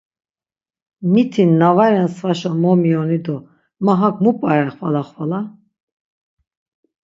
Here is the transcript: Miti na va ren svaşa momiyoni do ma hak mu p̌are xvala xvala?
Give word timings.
Miti 1.11 1.43
na 1.59 1.67
va 1.77 1.85
ren 1.93 2.09
svaşa 2.15 2.51
momiyoni 2.61 3.19
do 3.25 3.37
ma 3.83 3.93
hak 4.01 4.15
mu 4.23 4.31
p̌are 4.39 4.67
xvala 4.75 5.01
xvala? 5.09 5.39